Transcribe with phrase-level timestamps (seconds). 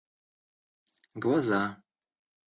[1.23, 1.61] глаза